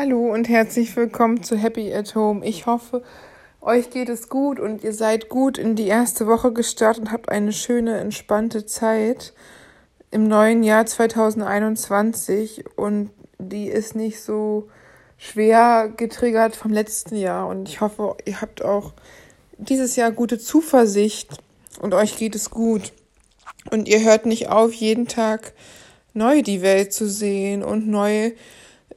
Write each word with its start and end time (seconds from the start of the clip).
Hallo 0.00 0.32
und 0.32 0.48
herzlich 0.48 0.94
willkommen 0.94 1.42
zu 1.42 1.56
Happy 1.56 1.92
at 1.92 2.14
Home. 2.14 2.46
Ich 2.46 2.66
hoffe, 2.66 3.02
euch 3.60 3.90
geht 3.90 4.08
es 4.08 4.28
gut 4.28 4.60
und 4.60 4.84
ihr 4.84 4.92
seid 4.92 5.28
gut 5.28 5.58
in 5.58 5.74
die 5.74 5.88
erste 5.88 6.28
Woche 6.28 6.52
gestartet 6.52 7.00
und 7.00 7.10
habt 7.10 7.28
eine 7.28 7.52
schöne, 7.52 7.98
entspannte 7.98 8.64
Zeit 8.64 9.32
im 10.12 10.28
neuen 10.28 10.62
Jahr 10.62 10.86
2021 10.86 12.64
und 12.76 13.10
die 13.40 13.66
ist 13.66 13.96
nicht 13.96 14.20
so 14.20 14.68
schwer 15.16 15.92
getriggert 15.96 16.54
vom 16.54 16.72
letzten 16.72 17.16
Jahr. 17.16 17.48
Und 17.48 17.68
ich 17.68 17.80
hoffe, 17.80 18.18
ihr 18.24 18.40
habt 18.40 18.64
auch 18.64 18.92
dieses 19.56 19.96
Jahr 19.96 20.12
gute 20.12 20.38
Zuversicht 20.38 21.38
und 21.80 21.92
euch 21.92 22.16
geht 22.16 22.36
es 22.36 22.50
gut. 22.50 22.92
Und 23.72 23.88
ihr 23.88 24.04
hört 24.04 24.26
nicht 24.26 24.48
auf, 24.48 24.72
jeden 24.72 25.08
Tag 25.08 25.54
neu 26.14 26.42
die 26.42 26.62
Welt 26.62 26.92
zu 26.92 27.08
sehen 27.08 27.64
und 27.64 27.88
neu 27.88 28.30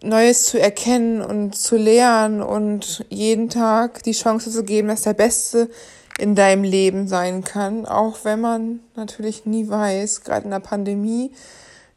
Neues 0.03 0.45
zu 0.45 0.59
erkennen 0.59 1.21
und 1.21 1.55
zu 1.55 1.77
lernen 1.77 2.41
und 2.41 3.05
jeden 3.09 3.49
Tag 3.49 4.01
die 4.03 4.13
Chance 4.13 4.49
zu 4.49 4.63
geben, 4.63 4.87
dass 4.87 5.03
der 5.03 5.13
Beste 5.13 5.69
in 6.17 6.35
deinem 6.35 6.63
Leben 6.63 7.07
sein 7.07 7.43
kann, 7.43 7.85
auch 7.85 8.19
wenn 8.23 8.41
man 8.41 8.79
natürlich 8.95 9.45
nie 9.45 9.69
weiß, 9.69 10.21
gerade 10.21 10.45
in 10.45 10.51
der 10.51 10.59
Pandemie, 10.59 11.31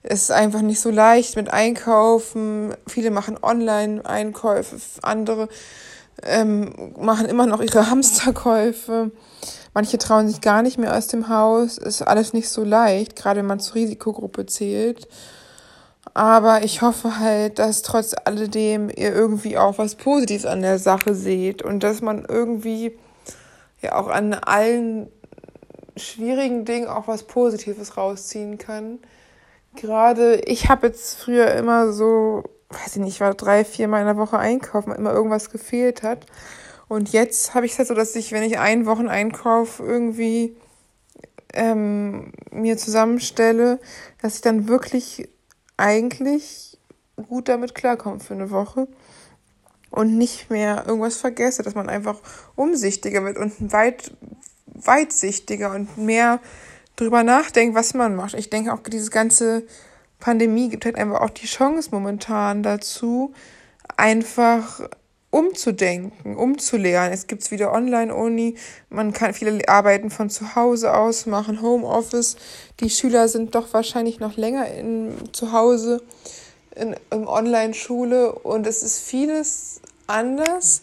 ist 0.02 0.24
es 0.24 0.30
einfach 0.30 0.60
nicht 0.60 0.80
so 0.80 0.90
leicht 0.90 1.36
mit 1.36 1.50
Einkaufen. 1.50 2.74
Viele 2.86 3.10
machen 3.10 3.38
Online-Einkäufe, 3.42 4.76
andere 5.02 5.48
ähm, 6.22 6.92
machen 6.98 7.26
immer 7.26 7.46
noch 7.46 7.62
ihre 7.62 7.90
Hamsterkäufe. 7.90 9.10
Manche 9.72 9.98
trauen 9.98 10.28
sich 10.28 10.40
gar 10.40 10.62
nicht 10.62 10.78
mehr 10.78 10.96
aus 10.96 11.06
dem 11.06 11.28
Haus. 11.28 11.78
Ist 11.78 12.02
alles 12.02 12.32
nicht 12.32 12.48
so 12.50 12.64
leicht, 12.64 13.16
gerade 13.16 13.40
wenn 13.40 13.46
man 13.46 13.60
zur 13.60 13.76
Risikogruppe 13.76 14.46
zählt. 14.46 15.08
Aber 16.14 16.62
ich 16.62 16.80
hoffe 16.80 17.18
halt, 17.18 17.58
dass 17.58 17.82
trotz 17.82 18.14
alledem 18.24 18.88
ihr 18.88 19.12
irgendwie 19.12 19.58
auch 19.58 19.78
was 19.78 19.96
Positives 19.96 20.46
an 20.46 20.62
der 20.62 20.78
Sache 20.78 21.14
seht 21.14 21.62
und 21.62 21.82
dass 21.82 22.02
man 22.02 22.24
irgendwie 22.24 22.96
ja 23.82 23.96
auch 23.96 24.06
an 24.06 24.32
allen 24.32 25.08
schwierigen 25.96 26.64
Dingen 26.64 26.86
auch 26.86 27.08
was 27.08 27.24
Positives 27.24 27.96
rausziehen 27.96 28.58
kann. 28.58 29.00
Gerade 29.74 30.36
ich 30.46 30.68
habe 30.68 30.86
jetzt 30.86 31.18
früher 31.18 31.52
immer 31.54 31.92
so, 31.92 32.44
weiß 32.70 32.96
ich 32.96 33.02
nicht, 33.02 33.20
war 33.20 33.34
drei, 33.34 33.64
vier 33.64 33.88
Mal 33.88 34.00
in 34.00 34.06
der 34.06 34.16
Woche 34.16 34.38
einkaufen, 34.38 34.94
immer 34.94 35.12
irgendwas 35.12 35.50
gefehlt 35.50 36.04
hat. 36.04 36.26
Und 36.86 37.12
jetzt 37.12 37.54
habe 37.54 37.66
ich 37.66 37.72
es 37.72 37.78
halt 37.78 37.88
so, 37.88 37.94
dass 37.94 38.14
ich, 38.14 38.30
wenn 38.30 38.44
ich 38.44 38.60
einen 38.60 38.86
Wocheneinkauf 38.86 39.80
irgendwie 39.80 40.56
ähm, 41.52 42.32
mir 42.52 42.76
zusammenstelle, 42.76 43.80
dass 44.22 44.36
ich 44.36 44.40
dann 44.42 44.68
wirklich 44.68 45.28
eigentlich 45.76 46.78
gut 47.28 47.48
damit 47.48 47.74
klarkommt 47.74 48.22
für 48.22 48.34
eine 48.34 48.50
Woche 48.50 48.88
und 49.90 50.18
nicht 50.18 50.50
mehr 50.50 50.84
irgendwas 50.86 51.16
vergesse, 51.16 51.62
dass 51.62 51.74
man 51.74 51.88
einfach 51.88 52.18
umsichtiger 52.56 53.24
wird 53.24 53.38
und 53.38 53.72
weit, 53.72 54.12
weitsichtiger 54.66 55.72
und 55.72 55.96
mehr 55.96 56.40
drüber 56.96 57.22
nachdenkt, 57.22 57.74
was 57.74 57.94
man 57.94 58.16
macht. 58.16 58.34
Ich 58.34 58.50
denke 58.50 58.72
auch, 58.72 58.80
diese 58.80 59.10
ganze 59.10 59.64
Pandemie 60.20 60.68
gibt 60.68 60.84
halt 60.84 60.96
einfach 60.96 61.20
auch 61.20 61.30
die 61.30 61.46
Chance 61.46 61.90
momentan 61.92 62.62
dazu, 62.62 63.32
einfach 63.96 64.80
umzudenken, 65.34 66.36
umzulernen. 66.36 67.12
Es 67.12 67.26
gibt 67.26 67.50
wieder 67.50 67.72
Online-Uni, 67.72 68.54
man 68.88 69.12
kann 69.12 69.34
viele 69.34 69.68
Arbeiten 69.68 70.10
von 70.10 70.30
zu 70.30 70.54
Hause 70.54 70.94
aus 70.94 71.26
machen, 71.26 71.60
Homeoffice. 71.60 72.36
Die 72.78 72.88
Schüler 72.88 73.26
sind 73.26 73.56
doch 73.56 73.72
wahrscheinlich 73.72 74.20
noch 74.20 74.36
länger 74.36 74.68
in, 74.68 75.12
zu 75.32 75.50
Hause 75.50 76.02
in, 76.76 76.94
in 77.10 77.26
Online-Schule 77.26 78.32
und 78.32 78.64
es 78.68 78.84
ist 78.84 79.00
vieles 79.00 79.80
anders, 80.06 80.82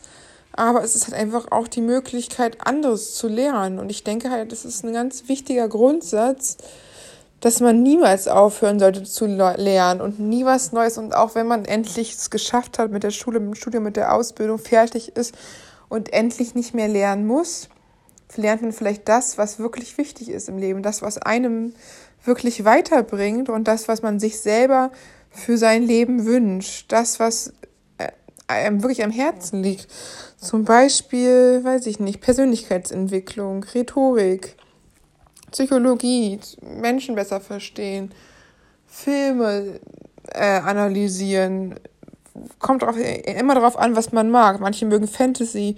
aber 0.52 0.84
es 0.84 0.98
ist 0.98 1.06
halt 1.06 1.16
einfach 1.16 1.50
auch 1.54 1.70
die 1.70 1.80
Möglichkeit, 1.80 2.58
anderes 2.68 3.16
zu 3.16 3.30
lernen. 3.30 3.80
Und 3.80 3.90
ich 3.90 4.04
denke 4.04 4.32
halt, 4.32 4.52
das 4.52 4.66
ist 4.66 4.84
ein 4.84 4.92
ganz 4.92 5.30
wichtiger 5.30 5.70
Grundsatz, 5.70 6.58
dass 7.42 7.60
man 7.60 7.82
niemals 7.82 8.28
aufhören 8.28 8.80
sollte 8.80 9.04
zu 9.04 9.26
lernen 9.26 10.00
und 10.00 10.20
nie 10.20 10.46
was 10.46 10.72
Neues. 10.72 10.98
Und 10.98 11.16
auch 11.16 11.36
wenn 11.36 11.48
man 11.48 11.66
endlich 11.66 12.14
es 12.14 12.30
geschafft 12.30 12.80
hat 12.80 12.92
mit 12.92 13.04
der 13.04 13.12
Schule, 13.12 13.40
mit 13.40 13.50
dem 13.50 13.56
Studium, 13.56 13.84
mit 13.84 13.98
der 13.98 14.14
Ausbildung, 14.14 14.60
fertig 14.60 15.16
ist 15.16 15.36
und 15.90 16.14
endlich 16.14 16.56
nicht 16.56 16.74
mehr 16.76 16.88
lernen 16.88 17.26
muss, 17.26 17.68
lernt 18.36 18.62
man 18.62 18.72
vielleicht 18.72 19.10
das, 19.10 19.38
was 19.38 19.60
wirklich 19.60 19.98
wichtig 19.98 20.30
ist 20.30 20.50
im 20.50 20.58
Leben, 20.58 20.84
das, 20.84 21.02
was 21.02 21.18
einem 21.18 21.74
wirklich 22.24 22.64
weiterbringt 22.64 23.50
und 23.50 23.68
das, 23.68 23.88
was 23.88 24.04
man 24.04 24.20
sich 24.20 24.40
selber 24.40 24.92
für 25.32 25.58
sein 25.58 25.84
Leben 25.84 26.26
wünscht, 26.26 26.92
das, 26.92 27.20
was 27.20 27.54
äh, 27.98 28.10
einem 28.48 28.84
wirklich 28.84 29.04
am 29.04 29.12
Herzen 29.12 29.64
liegt. 29.64 29.88
Zum 30.38 30.64
Beispiel, 30.64 31.62
weiß 31.64 31.88
ich 31.88 32.00
nicht, 32.00 32.22
Persönlichkeitsentwicklung, 32.22 33.64
Rhetorik, 33.64 34.56
Psychologie, 35.52 36.39
Menschen 36.62 37.16
besser 37.16 37.42
verstehen, 37.42 38.12
Filme 38.88 39.80
äh, 40.34 40.60
analysieren. 40.60 41.76
Kommt 42.60 42.82
drauf, 42.82 42.95
immer 42.98 43.56
darauf 43.56 43.78
an, 43.78 43.95
was 43.95 44.11
man 44.11 44.30
mag. 44.30 44.60
Manche 44.60 44.86
mögen 44.86 45.08
Fantasy 45.08 45.76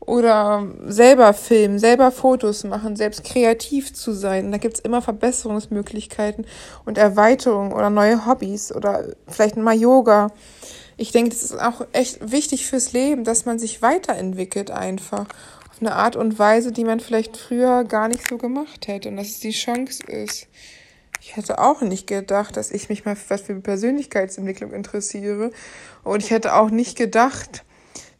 oder 0.00 0.66
selber 0.86 1.32
filmen, 1.32 1.78
selber 1.78 2.10
Fotos 2.10 2.64
machen, 2.64 2.96
selbst 2.96 3.24
kreativ 3.24 3.94
zu 3.94 4.12
sein. 4.12 4.50
Da 4.50 4.58
gibt's 4.58 4.80
immer 4.80 5.00
Verbesserungsmöglichkeiten 5.00 6.46
und 6.84 6.98
Erweiterungen 6.98 7.72
oder 7.72 7.90
neue 7.90 8.26
Hobbys 8.26 8.74
oder 8.74 9.04
vielleicht 9.28 9.56
mal 9.56 9.76
Yoga. 9.76 10.32
Ich 10.96 11.12
denke, 11.12 11.30
das 11.30 11.42
ist 11.42 11.60
auch 11.60 11.86
echt 11.92 12.32
wichtig 12.32 12.66
fürs 12.66 12.92
Leben, 12.92 13.24
dass 13.24 13.44
man 13.44 13.58
sich 13.58 13.80
weiterentwickelt 13.82 14.70
einfach 14.70 15.26
eine 15.82 15.96
Art 15.96 16.16
und 16.16 16.38
Weise, 16.38 16.72
die 16.72 16.84
man 16.84 17.00
vielleicht 17.00 17.36
früher 17.36 17.84
gar 17.84 18.08
nicht 18.08 18.28
so 18.28 18.38
gemacht 18.38 18.86
hätte 18.86 19.08
und 19.08 19.16
dass 19.16 19.28
es 19.28 19.40
die 19.40 19.50
Chance 19.50 20.02
ist. 20.04 20.46
Ich 21.20 21.36
hätte 21.36 21.58
auch 21.58 21.82
nicht 21.82 22.06
gedacht, 22.06 22.56
dass 22.56 22.70
ich 22.70 22.88
mich 22.88 23.04
mal 23.04 23.14
für 23.14 23.30
was 23.30 23.42
für 23.42 23.54
Persönlichkeitsentwicklung 23.54 24.72
interessiere. 24.72 25.52
Und 26.02 26.22
ich 26.22 26.30
hätte 26.30 26.54
auch 26.54 26.70
nicht 26.70 26.96
gedacht, 26.96 27.64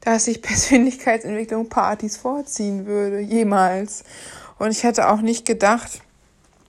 dass 0.01 0.29
ich 0.29 0.43
Persönlichkeitsentwicklung 0.43 1.69
Partys 1.69 2.17
vorziehen 2.17 2.87
würde, 2.87 3.21
jemals. 3.21 4.05
Und 4.59 4.71
ich 4.71 4.85
hätte 4.85 5.09
auch 5.09 5.21
nicht 5.21 5.45
gedacht, 5.45 6.01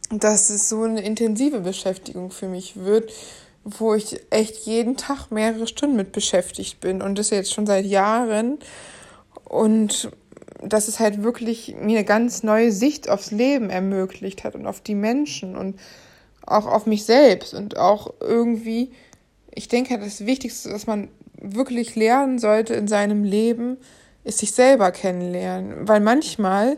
dass 0.10 0.50
es 0.50 0.70
so 0.70 0.84
eine 0.84 1.02
intensive 1.02 1.60
Beschäftigung 1.60 2.32
für 2.32 2.48
mich 2.48 2.78
wird, 2.78 3.12
wo 3.64 3.94
ich 3.94 4.20
echt 4.30 4.66
jeden 4.66 4.98
Tag 4.98 5.32
mehrere 5.32 5.68
Stunden 5.68 5.96
mit 5.96 6.12
beschäftigt 6.12 6.82
bin 6.82 7.02
und 7.02 7.18
das 7.18 7.30
jetzt 7.30 7.54
schon 7.54 7.66
seit 7.66 7.86
Jahren. 7.86 8.60
Und 9.46 10.10
dass 10.68 10.88
es 10.88 11.00
halt 11.00 11.24
wirklich 11.24 11.76
mir 11.80 11.98
eine 11.98 12.06
ganz 12.06 12.44
neue 12.44 12.72
Sicht 12.72 13.10
aufs 13.10 13.32
Leben 13.32 13.70
ermöglicht 13.70 14.44
hat 14.44 14.56
und 14.56 14.66
auf 14.66 14.82
die 14.82 14.96
Menschen 14.96 15.56
und 15.56 15.80
auch 16.46 16.66
auf 16.66 16.86
mich 16.86 17.06
selbst 17.06 17.54
und 17.54 17.78
auch 17.78 18.14
irgendwie, 18.20 18.92
ich 19.54 19.68
denke, 19.68 19.92
halt, 19.92 20.06
das 20.06 20.26
Wichtigste, 20.26 20.72
was 20.72 20.88
man 20.88 21.10
wirklich 21.40 21.96
lernen 21.96 22.40
sollte 22.40 22.74
in 22.74 22.88
seinem 22.88 23.24
Leben, 23.24 23.78
ist 24.24 24.40
sich 24.40 24.52
selber 24.54 24.92
kennenlernen, 24.92 25.88
weil 25.88 26.00
manchmal 26.00 26.78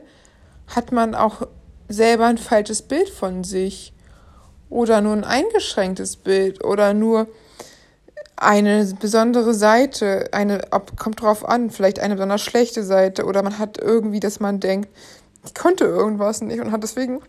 hat 0.68 0.92
man 0.92 1.14
auch 1.14 1.48
selber 1.88 2.26
ein 2.26 2.38
falsches 2.38 2.82
Bild 2.82 3.10
von 3.10 3.44
sich 3.44 3.94
oder 4.70 5.02
nur 5.02 5.14
ein 5.14 5.24
eingeschränktes 5.24 6.16
Bild 6.16 6.64
oder 6.64 6.94
nur 6.94 7.28
eine 8.38 8.86
besondere 9.00 9.54
Seite, 9.54 10.30
eine, 10.32 10.62
ob, 10.72 10.98
kommt 10.98 11.22
drauf 11.22 11.48
an, 11.48 11.70
vielleicht 11.70 12.00
eine 12.00 12.16
besonders 12.16 12.42
schlechte 12.42 12.84
Seite 12.84 13.26
oder 13.26 13.44
man 13.44 13.60
hat 13.60 13.78
irgendwie, 13.78 14.20
dass 14.20 14.40
man 14.40 14.60
denkt, 14.60 14.90
ich 15.46 15.54
konnte 15.54 15.86
irgendwas 15.86 16.42
nicht 16.42 16.60
und 16.60 16.72
hat 16.72 16.84
deswegen 16.84 17.22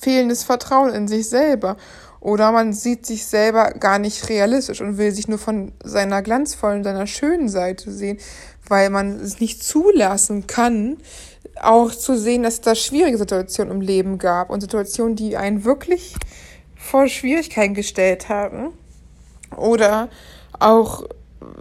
fehlendes 0.00 0.42
Vertrauen 0.44 0.92
in 0.92 1.08
sich 1.08 1.28
selber. 1.28 1.76
Oder 2.20 2.52
man 2.52 2.72
sieht 2.72 3.04
sich 3.04 3.26
selber 3.26 3.72
gar 3.72 3.98
nicht 3.98 4.30
realistisch 4.30 4.80
und 4.80 4.96
will 4.96 5.12
sich 5.12 5.28
nur 5.28 5.38
von 5.38 5.72
seiner 5.84 6.22
glanzvollen, 6.22 6.82
seiner 6.82 7.06
schönen 7.06 7.50
Seite 7.50 7.92
sehen, 7.92 8.18
weil 8.66 8.88
man 8.88 9.20
es 9.20 9.40
nicht 9.40 9.62
zulassen 9.62 10.46
kann, 10.46 10.96
auch 11.60 11.94
zu 11.94 12.16
sehen, 12.16 12.42
dass 12.42 12.54
es 12.54 12.60
da 12.62 12.74
schwierige 12.74 13.18
Situationen 13.18 13.74
im 13.74 13.80
Leben 13.82 14.18
gab 14.18 14.48
und 14.48 14.62
Situationen, 14.62 15.16
die 15.16 15.36
einen 15.36 15.64
wirklich 15.64 16.14
vor 16.74 17.08
Schwierigkeiten 17.08 17.74
gestellt 17.74 18.30
haben 18.30 18.72
oder 19.54 20.08
auch 20.58 21.04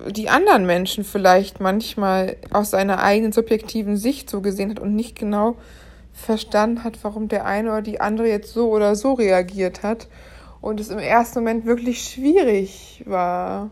die 0.10 0.30
anderen 0.30 0.66
Menschen 0.66 1.04
vielleicht 1.04 1.60
manchmal 1.60 2.38
aus 2.52 2.72
seiner 2.72 3.02
eigenen 3.04 3.32
subjektiven 3.32 3.98
Sicht 3.98 4.30
so 4.30 4.42
gesehen 4.42 4.70
hat 4.70 4.80
und 4.80 4.96
nicht 4.96 5.18
genau 5.18 5.56
verstanden 6.14 6.84
hat, 6.84 7.00
warum 7.04 7.28
der 7.28 7.46
eine 7.46 7.70
oder 7.70 7.82
die 7.82 8.00
andere 8.00 8.28
jetzt 8.28 8.54
so 8.54 8.70
oder 8.70 8.96
so 8.96 9.14
reagiert 9.14 9.84
hat 9.84 10.08
und 10.62 10.80
es 10.80 10.90
im 10.90 11.00
ersten 11.00 11.40
Moment 11.40 11.66
wirklich 11.66 12.04
schwierig 12.04 13.04
war. 13.06 13.72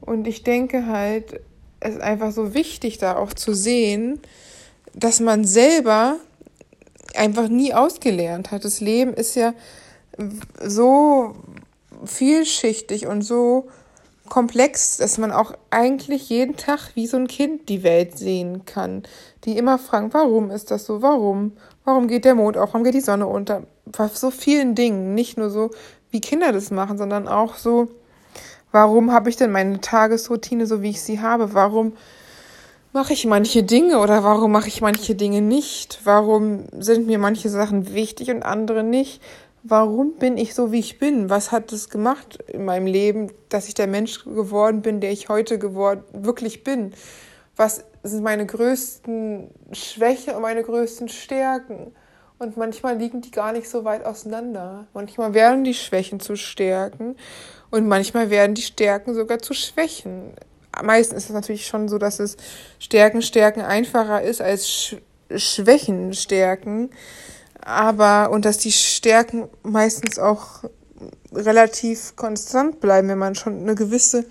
Und 0.00 0.26
ich 0.26 0.42
denke 0.42 0.86
halt, 0.86 1.40
es 1.80 1.96
ist 1.96 2.00
einfach 2.00 2.32
so 2.32 2.54
wichtig, 2.54 2.98
da 2.98 3.16
auch 3.16 3.34
zu 3.34 3.52
sehen, 3.54 4.20
dass 4.94 5.20
man 5.20 5.44
selber 5.44 6.16
einfach 7.14 7.48
nie 7.48 7.74
ausgelernt 7.74 8.50
hat. 8.50 8.64
Das 8.64 8.80
Leben 8.80 9.12
ist 9.12 9.34
ja 9.34 9.52
so 10.64 11.34
vielschichtig 12.04 13.06
und 13.06 13.22
so 13.22 13.68
komplex, 14.28 14.96
dass 14.96 15.18
man 15.18 15.32
auch 15.32 15.52
eigentlich 15.70 16.28
jeden 16.30 16.56
Tag 16.56 16.92
wie 16.94 17.06
so 17.06 17.18
ein 17.18 17.26
Kind 17.26 17.68
die 17.68 17.82
Welt 17.82 18.16
sehen 18.16 18.64
kann. 18.64 19.02
Die 19.44 19.58
immer 19.58 19.78
fragen, 19.78 20.14
warum 20.14 20.50
ist 20.50 20.70
das 20.70 20.86
so? 20.86 21.02
Warum? 21.02 21.52
Warum 21.84 22.08
geht 22.08 22.24
der 22.24 22.34
Mond 22.34 22.56
auf? 22.56 22.70
Warum 22.72 22.84
geht 22.84 22.94
die 22.94 23.00
Sonne 23.00 23.26
unter? 23.26 23.64
Bei 23.86 24.08
so 24.08 24.30
vielen 24.30 24.74
Dingen. 24.74 25.14
Nicht 25.14 25.36
nur 25.36 25.50
so, 25.50 25.70
wie 26.10 26.20
Kinder 26.20 26.52
das 26.52 26.70
machen, 26.70 26.96
sondern 26.96 27.28
auch 27.28 27.56
so, 27.56 27.88
warum 28.72 29.12
habe 29.12 29.28
ich 29.28 29.36
denn 29.36 29.50
meine 29.52 29.80
Tagesroutine 29.80 30.66
so, 30.66 30.80
wie 30.80 30.90
ich 30.90 31.02
sie 31.02 31.20
habe? 31.20 31.52
Warum 31.52 31.94
mache 32.92 33.12
ich 33.12 33.26
manche 33.26 33.62
Dinge 33.62 33.98
oder 33.98 34.24
warum 34.24 34.52
mache 34.52 34.68
ich 34.68 34.80
manche 34.80 35.14
Dinge 35.14 35.42
nicht? 35.42 36.00
Warum 36.04 36.64
sind 36.78 37.06
mir 37.06 37.18
manche 37.18 37.48
Sachen 37.48 37.94
wichtig 37.94 38.30
und 38.30 38.42
andere 38.42 38.82
nicht? 38.82 39.20
Warum 39.62 40.14
bin 40.14 40.38
ich 40.38 40.54
so, 40.54 40.72
wie 40.72 40.78
ich 40.78 40.98
bin? 40.98 41.28
Was 41.28 41.52
hat 41.52 41.70
es 41.72 41.90
gemacht 41.90 42.38
in 42.48 42.64
meinem 42.64 42.86
Leben, 42.86 43.30
dass 43.50 43.68
ich 43.68 43.74
der 43.74 43.86
Mensch 43.86 44.24
geworden 44.24 44.80
bin, 44.80 45.00
der 45.00 45.12
ich 45.12 45.28
heute 45.28 45.58
geworden 45.58 46.02
wirklich 46.12 46.64
bin? 46.64 46.94
Was 47.56 47.84
sind 48.02 48.22
meine 48.22 48.46
größten 48.46 49.50
Schwächen 49.72 50.34
und 50.34 50.42
meine 50.42 50.62
größten 50.62 51.08
Stärken? 51.08 51.92
Und 52.38 52.56
manchmal 52.56 52.96
liegen 52.96 53.20
die 53.20 53.30
gar 53.30 53.52
nicht 53.52 53.68
so 53.68 53.84
weit 53.84 54.06
auseinander. 54.06 54.86
Manchmal 54.94 55.34
werden 55.34 55.62
die 55.62 55.74
Schwächen 55.74 56.20
zu 56.20 56.36
Stärken 56.36 57.16
und 57.70 57.86
manchmal 57.86 58.30
werden 58.30 58.54
die 58.54 58.62
Stärken 58.62 59.14
sogar 59.14 59.40
zu 59.40 59.52
Schwächen. 59.52 60.32
Meistens 60.82 61.24
ist 61.24 61.28
es 61.28 61.34
natürlich 61.34 61.66
schon 61.66 61.88
so, 61.88 61.98
dass 61.98 62.18
es 62.18 62.38
Stärken 62.78 63.20
stärken 63.20 63.60
einfacher 63.60 64.22
ist 64.22 64.40
als 64.40 64.66
Sch 64.70 64.96
Schwächen 65.36 66.12
stärken 66.14 66.90
aber 67.62 68.30
und 68.30 68.44
dass 68.44 68.58
die 68.58 68.72
Stärken 68.72 69.48
meistens 69.62 70.18
auch 70.18 70.64
relativ 71.32 72.16
konstant 72.16 72.80
bleiben, 72.80 73.08
wenn 73.08 73.18
man 73.18 73.34
schon 73.34 73.60
eine 73.60 73.74
gewisse 73.74 74.24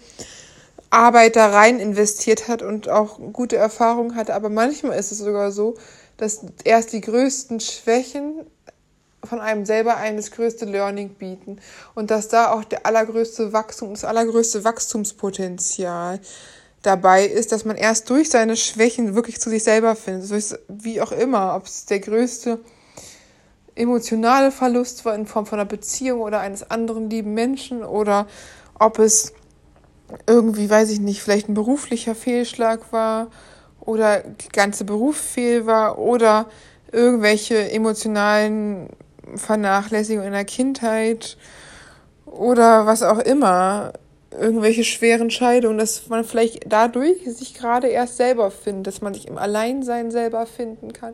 Arbeit 0.90 1.36
da 1.36 1.50
rein 1.50 1.80
investiert 1.80 2.48
hat 2.48 2.62
und 2.62 2.90
auch 2.90 3.20
gute 3.34 3.58
Erfahrungen 3.58 4.16
hatte. 4.16 4.34
Aber 4.34 4.50
manchmal 4.50 4.98
ist 4.98 5.12
es 5.12 5.20
sogar 5.20 5.52
so, 5.52 5.76
dass 6.18 6.42
erst 6.64 6.94
die 6.94 7.02
größten 7.02 7.60
Schwächen 7.60 8.46
von 9.24 9.40
einem 9.40 9.66
selber 9.66 9.98
einem 9.98 10.18
das 10.18 10.32
größte 10.32 10.66
Learning 10.66 11.10
bieten 11.10 11.60
und 11.94 12.10
dass 12.10 12.30
da 12.30 12.52
auch 12.52 12.64
der 12.64 12.86
allergrößte 12.86 13.54
Wachstum, 13.54 13.92
das 13.92 14.06
allergrößte 14.06 14.64
Wachstumspotenzial 14.64 16.20
dabei 16.82 17.26
ist, 17.26 17.52
dass 17.52 17.66
man 17.66 17.76
erst 17.76 18.10
durch 18.10 18.30
seine 18.30 18.56
Schwächen 18.56 19.16
wirklich 19.16 19.40
zu 19.42 19.50
sich 19.50 19.64
selber 19.64 19.96
findet. 19.96 20.60
Wie 20.70 21.02
auch 21.02 21.12
immer, 21.12 21.56
ob 21.56 21.66
es 21.66 21.86
der 21.86 22.00
größte 22.00 22.60
emotionale 23.80 24.52
Verlust 24.52 25.06
war 25.06 25.16
in 25.16 25.26
Form 25.26 25.46
von 25.46 25.60
einer 25.60 25.68
Beziehung 25.68 26.22
oder 26.22 26.40
eines 26.40 26.70
anderen 26.70 27.10
lieben 27.10 27.34
Menschen 27.34 27.84
oder 27.84 28.28
ob 28.78 29.00
es 29.00 29.34
irgendwie, 30.28 30.70
weiß 30.70 30.90
ich 30.90 31.00
nicht, 31.00 31.22
vielleicht 31.22 31.50
ein 31.50 31.54
beruflicher 31.54 32.16
Fehlschlag 32.16 32.92
war 32.92 33.28
oder 33.80 34.20
der 34.20 34.50
ganze 34.52 34.84
Beruf 34.84 35.18
fehl 35.18 35.66
war 35.66 35.98
oder 35.98 36.48
irgendwelche 36.92 37.72
emotionalen 37.72 38.90
Vernachlässigungen 39.36 40.28
in 40.28 40.34
der 40.34 40.46
Kindheit 40.46 41.38
oder 42.26 42.86
was 42.86 43.04
auch 43.04 43.20
immer, 43.20 43.94
irgendwelche 44.32 44.84
schweren 44.84 45.32
Scheidungen, 45.32 45.78
dass 45.78 46.08
man 46.08 46.24
vielleicht 46.24 46.64
dadurch 46.68 47.24
sich 47.26 47.54
gerade 47.54 47.88
erst 47.88 48.18
selber 48.18 48.52
findet, 48.52 48.88
dass 48.88 49.02
man 49.02 49.14
sich 49.14 49.28
im 49.28 49.38
Alleinsein 49.38 50.12
selber 50.12 50.46
finden 50.46 50.94
kann, 50.94 51.14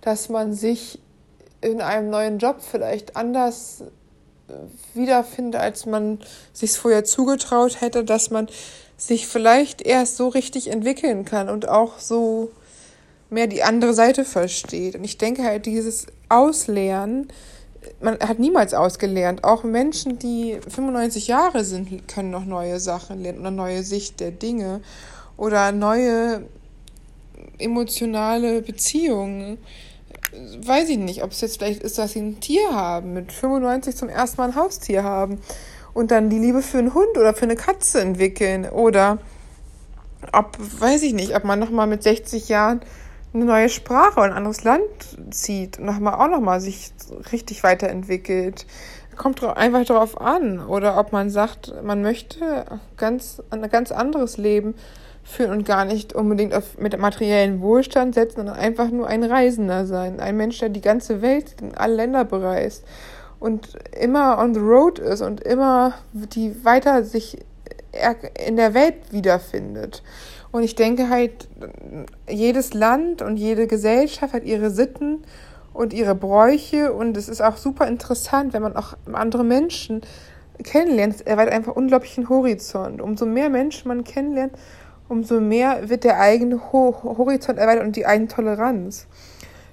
dass 0.00 0.28
man 0.28 0.52
sich 0.52 1.00
in 1.64 1.80
einem 1.80 2.10
neuen 2.10 2.38
Job 2.38 2.56
vielleicht 2.60 3.16
anders 3.16 3.82
äh, 4.48 4.52
wiederfinde, 4.94 5.58
als 5.58 5.86
man 5.86 6.18
sich 6.52 6.72
vorher 6.72 7.04
zugetraut 7.04 7.80
hätte, 7.80 8.04
dass 8.04 8.30
man 8.30 8.48
sich 8.96 9.26
vielleicht 9.26 9.82
erst 9.82 10.16
so 10.16 10.28
richtig 10.28 10.70
entwickeln 10.70 11.24
kann 11.24 11.48
und 11.48 11.68
auch 11.68 11.98
so 11.98 12.50
mehr 13.30 13.46
die 13.46 13.62
andere 13.62 13.94
Seite 13.94 14.24
versteht. 14.24 14.94
Und 14.94 15.04
ich 15.04 15.18
denke 15.18 15.42
halt, 15.42 15.66
dieses 15.66 16.06
Auslernen, 16.28 17.28
man 18.00 18.18
hat 18.20 18.38
niemals 18.38 18.74
ausgelernt. 18.74 19.44
Auch 19.44 19.64
Menschen, 19.64 20.18
die 20.18 20.58
95 20.68 21.26
Jahre 21.26 21.64
sind, 21.64 22.06
können 22.06 22.30
noch 22.30 22.44
neue 22.44 22.78
Sachen 22.78 23.22
lernen 23.22 23.40
oder 23.40 23.50
neue 23.50 23.82
Sicht 23.82 24.20
der 24.20 24.30
Dinge 24.30 24.80
oder 25.36 25.72
neue 25.72 26.46
emotionale 27.58 28.62
Beziehungen 28.62 29.58
weiß 30.66 30.88
ich 30.88 30.98
nicht, 30.98 31.22
ob 31.22 31.30
es 31.32 31.40
jetzt 31.40 31.58
vielleicht 31.58 31.82
ist, 31.82 31.98
dass 31.98 32.12
sie 32.12 32.20
ein 32.20 32.40
Tier 32.40 32.70
haben, 32.72 33.12
mit 33.12 33.32
95 33.32 33.96
zum 33.96 34.08
ersten 34.08 34.40
Mal 34.40 34.48
ein 34.48 34.56
Haustier 34.56 35.04
haben 35.04 35.40
und 35.92 36.10
dann 36.10 36.30
die 36.30 36.38
Liebe 36.38 36.62
für 36.62 36.78
einen 36.78 36.94
Hund 36.94 37.16
oder 37.16 37.34
für 37.34 37.44
eine 37.44 37.56
Katze 37.56 38.00
entwickeln 38.00 38.68
oder 38.68 39.18
ob, 40.32 40.56
weiß 40.58 41.02
ich 41.02 41.14
nicht, 41.14 41.36
ob 41.36 41.44
man 41.44 41.58
nochmal 41.58 41.86
mit 41.86 42.02
60 42.02 42.48
Jahren 42.48 42.80
eine 43.34 43.44
neue 43.44 43.68
Sprache 43.68 44.14
oder 44.14 44.24
ein 44.24 44.32
anderes 44.32 44.64
Land 44.64 44.84
zieht 45.30 45.78
und 45.78 45.86
nochmal 45.86 46.14
auch 46.14 46.30
nochmal 46.30 46.60
sich 46.60 46.92
richtig 47.32 47.62
weiterentwickelt. 47.62 48.66
Kommt 49.16 49.42
einfach 49.44 49.84
darauf 49.84 50.20
an. 50.20 50.64
Oder 50.64 50.98
ob 50.98 51.12
man 51.12 51.30
sagt, 51.30 51.72
man 51.84 52.02
möchte 52.02 52.64
ganz, 52.96 53.42
ein 53.50 53.68
ganz 53.68 53.92
anderes 53.92 54.38
Leben 54.38 54.74
führen 55.24 55.50
und 55.50 55.66
gar 55.66 55.84
nicht 55.84 56.12
unbedingt 56.12 56.54
auf, 56.54 56.78
mit 56.78 56.96
materiellen 56.98 57.60
Wohlstand 57.60 58.14
setzen, 58.14 58.36
sondern 58.36 58.56
einfach 58.56 58.90
nur 58.90 59.08
ein 59.08 59.24
Reisender 59.24 59.86
sein. 59.86 60.20
Ein 60.20 60.36
Mensch, 60.36 60.58
der 60.58 60.68
die 60.68 60.80
ganze 60.80 61.22
Welt, 61.22 61.56
alle 61.76 61.96
Länder 61.96 62.24
bereist 62.24 62.84
und 63.40 63.74
immer 63.98 64.38
on 64.38 64.54
the 64.54 64.60
road 64.60 64.98
ist 64.98 65.22
und 65.22 65.42
immer 65.42 65.94
die 66.12 66.64
weiter 66.64 67.04
sich 67.04 67.38
in 68.46 68.56
der 68.56 68.74
Welt 68.74 68.96
wiederfindet. 69.10 70.02
Und 70.50 70.62
ich 70.62 70.74
denke 70.74 71.08
halt, 71.08 71.48
jedes 72.28 72.74
Land 72.74 73.22
und 73.22 73.36
jede 73.36 73.66
Gesellschaft 73.66 74.34
hat 74.34 74.44
ihre 74.44 74.70
Sitten 74.70 75.24
und 75.72 75.92
ihre 75.92 76.14
Bräuche 76.14 76.92
und 76.92 77.16
es 77.16 77.28
ist 77.28 77.40
auch 77.40 77.56
super 77.56 77.88
interessant, 77.88 78.52
wenn 78.52 78.62
man 78.62 78.76
auch 78.76 78.94
andere 79.12 79.44
Menschen 79.44 80.02
kennenlernt. 80.62 81.16
Es 81.16 81.20
erweitert 81.20 81.54
einfach 81.54 81.74
unglaublichen 81.74 82.28
Horizont. 82.28 83.02
Umso 83.02 83.26
mehr 83.26 83.50
Menschen 83.50 83.88
man 83.88 84.04
kennenlernt, 84.04 84.52
umso 85.08 85.40
mehr 85.40 85.88
wird 85.88 86.04
der 86.04 86.20
eigene 86.20 86.72
Ho 86.72 86.94
Horizont 87.02 87.58
erweitert 87.58 87.84
und 87.84 87.96
die 87.96 88.06
eigene 88.06 88.28
Toleranz. 88.28 89.06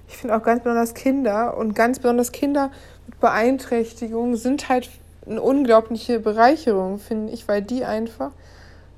Ich 0.08 0.18
finde 0.18 0.36
auch 0.36 0.44
ganz 0.44 0.64
besonders 0.64 0.94
Kinder 0.94 1.58
und 1.58 1.74
ganz 1.74 2.00
besonders 2.00 2.32
Kinder 2.32 2.72
mit 3.08 3.20
Beeinträchtigungen 3.20 4.36
sind 4.36 4.68
halt 4.68 4.90
eine 5.26 5.42
unglaubliche 5.42 6.20
Bereicherung, 6.20 7.00
finde 7.00 7.32
ich, 7.32 7.48
weil 7.48 7.62
die 7.62 7.86
einfach 7.86 8.32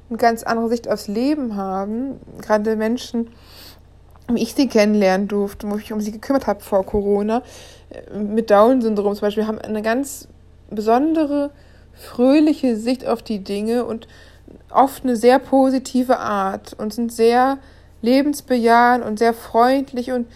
eine 0.09 0.17
ganz 0.17 0.43
andere 0.43 0.69
Sicht 0.69 0.89
aufs 0.89 1.07
Leben 1.07 1.55
haben. 1.55 2.19
Gerade 2.41 2.75
Menschen, 2.75 3.29
wie 4.31 4.41
ich 4.41 4.55
sie 4.55 4.67
kennenlernen 4.67 5.27
durfte, 5.27 5.69
wo 5.69 5.75
ich 5.75 5.83
mich 5.83 5.93
um 5.93 6.01
sie 6.01 6.11
gekümmert 6.11 6.47
habe 6.47 6.61
vor 6.61 6.85
Corona, 6.85 7.43
mit 8.13 8.49
Down-Syndrom 8.49 9.13
zum 9.13 9.27
Beispiel, 9.27 9.45
haben 9.45 9.59
eine 9.59 9.81
ganz 9.81 10.27
besondere, 10.69 11.51
fröhliche 11.93 12.75
Sicht 12.75 13.05
auf 13.05 13.21
die 13.21 13.43
Dinge 13.43 13.85
und 13.85 14.07
oft 14.69 15.03
eine 15.03 15.15
sehr 15.15 15.39
positive 15.39 16.19
Art 16.19 16.73
und 16.73 16.93
sind 16.93 17.11
sehr 17.11 17.57
lebensbejahend 18.01 19.05
und 19.05 19.19
sehr 19.19 19.33
freundlich 19.33 20.11
und 20.11 20.27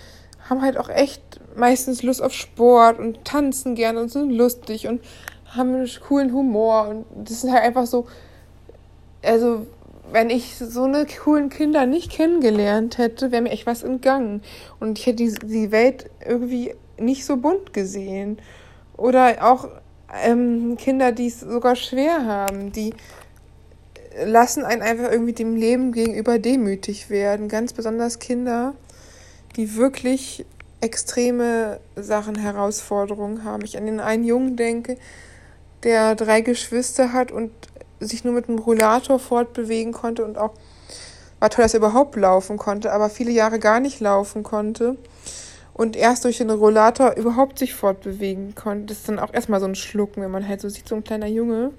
haben 0.50 0.62
halt 0.62 0.78
auch 0.78 0.90
echt 0.90 1.22
meistens 1.56 2.04
Lust 2.04 2.22
auf 2.22 2.34
Sport 2.34 3.00
und 3.00 3.26
tanzen 3.26 3.76
gerne 3.76 4.00
und 4.00 4.10
sind 4.10 4.32
lustig 4.32 4.88
und 4.88 5.02
haben 5.46 5.74
einen 5.74 5.90
coolen 6.08 6.32
Humor 6.34 6.88
und 6.88 7.06
das 7.28 7.42
sind 7.42 7.52
halt 7.52 7.64
einfach 7.64 7.86
so, 7.86 8.06
also 9.24 9.66
wenn 10.12 10.30
ich 10.30 10.58
so 10.58 10.84
eine 10.84 11.06
coolen 11.06 11.50
Kinder 11.50 11.86
nicht 11.86 12.12
kennengelernt 12.12 12.98
hätte, 12.98 13.32
wäre 13.32 13.42
mir 13.42 13.50
echt 13.50 13.66
was 13.66 13.84
entgangen 13.84 14.42
und 14.80 15.00
ich 15.00 15.06
hätte 15.06 15.24
die, 15.24 15.34
die 15.46 15.72
Welt 15.72 16.10
irgendwie 16.26 16.74
nicht 17.00 17.26
so 17.26 17.38
bunt 17.38 17.74
gesehen. 17.74 18.38
Oder 18.96 19.38
auch 19.42 19.68
ähm, 20.24 20.78
Kinder, 20.78 21.12
die 21.12 21.28
es 21.28 21.42
sogar 21.42 21.76
schwer 21.76 22.26
haben, 22.26 22.72
die 22.72 22.94
lassen 24.26 24.64
einen 24.64 24.82
einfach 24.82 25.12
irgendwie 25.12 25.34
dem 25.34 25.56
Leben 25.56 25.92
gegenüber 25.92 26.40
demütig 26.40 27.10
werden. 27.10 27.50
Ganz 27.50 27.74
besonders 27.74 28.20
Kinder, 28.20 28.74
die 29.56 29.76
wirklich 29.76 30.46
extreme 30.82 31.80
Sachen, 31.96 32.36
Herausforderungen 32.36 33.44
haben. 33.44 33.64
Ich 33.64 33.78
an 33.78 33.86
den 33.86 34.00
einen 34.00 34.24
Jungen 34.24 34.56
denke, 34.56 34.98
der 35.84 36.16
drei 36.16 36.42
Geschwister 36.42 37.14
hat 37.14 37.32
und 37.32 37.52
sich 38.00 38.24
nur 38.24 38.34
mit 38.34 38.48
einem 38.48 38.60
Rollator 38.60 39.20
fortbewegen 39.20 39.92
konnte 39.92 40.24
und 40.24 40.38
auch 40.38 40.54
war 41.40 41.50
toll, 41.50 41.64
dass 41.64 41.74
er 41.74 41.80
überhaupt 41.80 42.16
laufen 42.16 42.58
konnte, 42.58 42.92
aber 42.92 43.10
viele 43.10 43.32
Jahre 43.32 43.60
gar 43.60 43.80
nicht 43.80 44.00
laufen 44.00 44.44
konnte 44.44 44.98
und 45.74 45.96
erst 45.96 46.26
durch 46.26 46.40
den 46.40 46.50
Rollator 46.50 47.16
überhaupt 47.16 47.60
sich 47.60 47.76
fortbewegen 47.76 48.56
konnte. 48.56 48.88
Das 48.88 48.98
ist 49.00 49.10
dann 49.10 49.20
auch 49.20 49.34
erstmal 49.34 49.60
so 49.60 49.68
ein 49.68 49.76
Schlucken, 49.76 50.24
wenn 50.24 50.32
man 50.32 50.48
halt 50.48 50.62
so 50.62 50.70
sieht, 50.70 50.88
so 50.88 50.96
ein 50.96 51.04
kleiner 51.04 51.28
Junge 51.28 51.72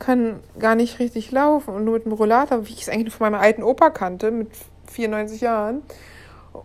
kann 0.00 0.40
gar 0.58 0.74
nicht 0.74 0.98
richtig 0.98 1.30
laufen 1.30 1.72
und 1.74 1.84
nur 1.84 1.94
mit 1.94 2.06
dem 2.06 2.12
Rollator, 2.12 2.66
wie 2.66 2.72
ich 2.72 2.82
es 2.82 2.88
eigentlich 2.88 3.14
von 3.14 3.30
meinem 3.30 3.40
alten 3.40 3.62
Opa 3.62 3.90
kannte, 3.90 4.32
mit 4.32 4.48
94 4.90 5.40
Jahren. 5.40 5.82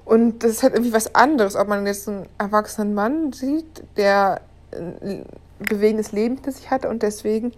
Und 0.05 0.43
das 0.43 0.51
ist 0.51 0.63
halt 0.63 0.73
irgendwie 0.73 0.93
was 0.93 1.13
anderes, 1.13 1.55
ob 1.55 1.67
man 1.67 1.85
jetzt 1.85 2.09
einen 2.09 2.25
erwachsenen 2.39 2.95
Mann 2.95 3.33
sieht, 3.33 3.83
der 3.97 4.41
ein 4.71 5.25
bewegendes 5.59 6.11
Leben 6.11 6.39
für 6.39 6.51
sich 6.51 6.71
hatte 6.71 6.89
und 6.89 7.03
deswegen 7.03 7.51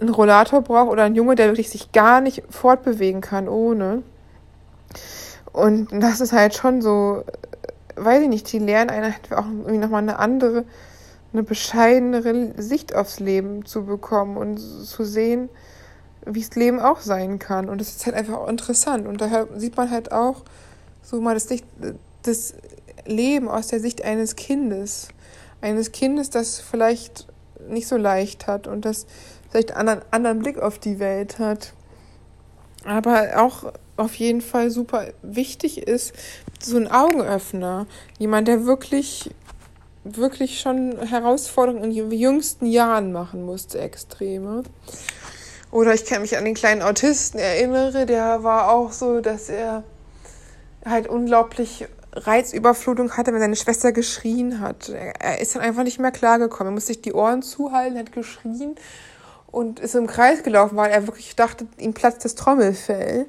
einen 0.00 0.10
Rollator 0.10 0.60
braucht 0.60 0.90
oder 0.90 1.04
ein 1.04 1.14
Junge, 1.14 1.34
der 1.34 1.46
wirklich 1.48 1.70
sich 1.70 1.92
gar 1.92 2.20
nicht 2.20 2.42
fortbewegen 2.50 3.20
kann 3.20 3.48
ohne. 3.48 4.02
Und 5.52 5.88
das 5.92 6.20
ist 6.20 6.32
halt 6.32 6.54
schon 6.54 6.82
so, 6.82 7.24
weiß 7.96 8.22
ich 8.22 8.28
nicht, 8.28 8.52
die 8.52 8.58
lernen 8.58 8.90
einen 8.90 9.14
auch 9.30 9.46
irgendwie 9.46 9.78
nochmal 9.78 10.02
eine 10.02 10.18
andere, 10.18 10.64
eine 11.32 11.42
bescheidenere 11.42 12.54
Sicht 12.60 12.94
aufs 12.94 13.20
Leben 13.20 13.64
zu 13.64 13.84
bekommen 13.84 14.36
und 14.36 14.58
zu 14.58 15.04
sehen, 15.04 15.48
wie 16.26 16.40
das 16.40 16.54
Leben 16.56 16.80
auch 16.80 17.00
sein 17.00 17.38
kann. 17.38 17.68
Und 17.68 17.80
das 17.80 17.88
ist 17.88 18.06
halt 18.06 18.16
einfach 18.16 18.38
auch 18.38 18.48
interessant. 18.48 19.06
Und 19.06 19.20
daher 19.20 19.48
sieht 19.56 19.76
man 19.76 19.90
halt 19.90 20.12
auch 20.12 20.42
so 21.02 21.20
mal 21.20 21.34
das, 21.34 21.48
Sicht, 21.48 21.64
das 22.22 22.54
Leben 23.06 23.48
aus 23.48 23.68
der 23.68 23.80
Sicht 23.80 24.04
eines 24.04 24.36
Kindes. 24.36 25.08
Eines 25.60 25.92
Kindes, 25.92 26.30
das 26.30 26.58
vielleicht 26.58 27.26
nicht 27.68 27.86
so 27.86 27.96
leicht 27.96 28.46
hat 28.46 28.66
und 28.66 28.84
das 28.84 29.06
vielleicht 29.50 29.72
einen 29.72 29.88
anderen, 29.88 30.08
anderen 30.10 30.38
Blick 30.40 30.58
auf 30.58 30.78
die 30.78 30.98
Welt 30.98 31.38
hat. 31.38 31.74
Aber 32.84 33.32
auch 33.36 33.72
auf 33.96 34.14
jeden 34.14 34.40
Fall 34.40 34.70
super 34.70 35.08
wichtig 35.22 35.86
ist, 35.86 36.14
so 36.62 36.76
ein 36.76 36.90
Augenöffner. 36.90 37.86
Jemand, 38.18 38.48
der 38.48 38.64
wirklich, 38.64 39.30
wirklich 40.04 40.60
schon 40.60 40.98
Herausforderungen 40.98 41.90
in 41.90 42.10
jüngsten 42.12 42.66
Jahren 42.66 43.12
machen 43.12 43.42
musste, 43.42 43.80
extreme. 43.80 44.62
Oder 45.70 45.94
ich 45.94 46.04
kann 46.04 46.22
mich 46.22 46.36
an 46.36 46.44
den 46.44 46.54
kleinen 46.54 46.82
Autisten 46.82 47.38
erinnere, 47.38 48.06
der 48.06 48.42
war 48.42 48.72
auch 48.72 48.92
so, 48.92 49.20
dass 49.20 49.48
er 49.48 49.84
halt 50.84 51.06
unglaublich 51.06 51.86
Reizüberflutung 52.12 53.16
hatte, 53.16 53.32
wenn 53.32 53.40
seine 53.40 53.56
Schwester 53.56 53.92
geschrien 53.92 54.60
hat. 54.60 54.88
Er 54.88 55.40
ist 55.40 55.54
dann 55.54 55.62
einfach 55.62 55.84
nicht 55.84 56.00
mehr 56.00 56.10
klargekommen. 56.10 56.72
Er 56.72 56.74
musste 56.74 56.88
sich 56.88 57.02
die 57.02 57.12
Ohren 57.12 57.42
zuhalten, 57.42 57.98
hat 57.98 58.12
geschrien 58.12 58.74
und 59.46 59.78
ist 59.80 59.94
im 59.94 60.06
Kreis 60.06 60.42
gelaufen, 60.42 60.76
weil 60.76 60.90
er 60.90 61.06
wirklich 61.06 61.36
dachte, 61.36 61.66
ihm 61.78 61.94
platzt 61.94 62.24
das 62.24 62.34
Trommelfell. 62.34 63.26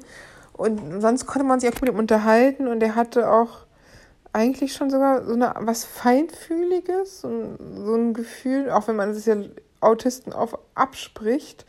Und 0.52 1.00
sonst 1.00 1.26
konnte 1.26 1.46
man 1.46 1.60
sich 1.60 1.72
auch 1.72 1.80
mit 1.80 1.90
ihm 1.90 1.98
unterhalten 1.98 2.66
und 2.68 2.82
er 2.82 2.94
hatte 2.94 3.30
auch 3.30 3.66
eigentlich 4.32 4.72
schon 4.74 4.90
sogar 4.90 5.24
so 5.24 5.34
eine, 5.34 5.54
was 5.60 5.84
Feinfühliges, 5.84 7.20
so 7.20 7.28
ein, 7.28 8.14
Gefühl, 8.14 8.70
auch 8.70 8.88
wenn 8.88 8.96
man 8.96 9.10
es 9.10 9.26
ja 9.26 9.36
Autisten 9.80 10.32
auf 10.32 10.58
abspricht, 10.74 11.66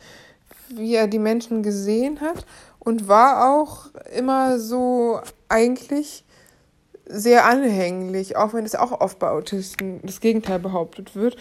wie 0.68 0.94
er 0.94 1.06
die 1.06 1.18
Menschen 1.18 1.62
gesehen 1.62 2.20
hat 2.20 2.46
und 2.78 3.08
war 3.08 3.54
auch 3.54 3.86
immer 4.14 4.58
so 4.58 5.20
eigentlich 5.48 6.24
sehr 7.06 7.44
anhänglich, 7.44 8.36
auch 8.36 8.54
wenn 8.54 8.64
es 8.64 8.74
auch 8.74 9.00
oft 9.00 9.18
bei 9.18 9.28
Autisten 9.28 10.00
das 10.02 10.20
Gegenteil 10.20 10.58
behauptet 10.58 11.14
wird. 11.14 11.36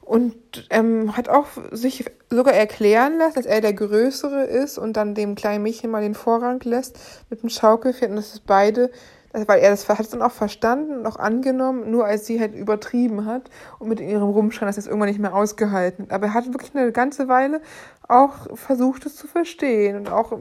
Und 0.00 0.66
ähm, 0.70 1.18
hat 1.18 1.28
auch 1.28 1.48
sich 1.70 2.06
sogar 2.30 2.54
erklären 2.54 3.18
lassen, 3.18 3.34
dass 3.34 3.44
er 3.44 3.60
der 3.60 3.74
Größere 3.74 4.44
ist 4.44 4.78
und 4.78 4.94
dann 4.94 5.14
dem 5.14 5.34
kleinen 5.34 5.62
Mädchen 5.62 5.90
mal 5.90 6.00
den 6.00 6.14
Vorrang 6.14 6.60
lässt 6.64 6.98
mit 7.28 7.42
dem 7.42 7.50
Schaukelpferd 7.50 8.10
und 8.10 8.16
dass 8.16 8.32
es 8.32 8.40
beide 8.40 8.90
weil 9.32 9.60
er 9.60 9.70
das 9.70 9.88
hat 9.88 10.12
dann 10.12 10.22
auch 10.22 10.32
verstanden 10.32 10.98
und 10.98 11.06
auch 11.06 11.16
angenommen, 11.16 11.90
nur 11.90 12.06
als 12.06 12.26
sie 12.26 12.40
halt 12.40 12.54
übertrieben 12.54 13.26
hat 13.26 13.50
und 13.78 13.88
mit 13.88 14.00
ihrem 14.00 14.30
Rumschreien, 14.30 14.68
er 14.68 14.78
es 14.78 14.86
irgendwann 14.86 15.08
nicht 15.08 15.20
mehr 15.20 15.34
ausgehalten. 15.34 16.10
Aber 16.10 16.26
er 16.26 16.34
hat 16.34 16.46
wirklich 16.52 16.74
eine 16.74 16.92
ganze 16.92 17.28
Weile 17.28 17.60
auch 18.08 18.56
versucht, 18.56 19.06
es 19.06 19.16
zu 19.16 19.26
verstehen 19.26 19.96
und 19.96 20.10
auch 20.10 20.32